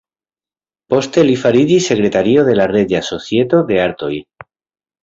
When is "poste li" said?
0.93-1.35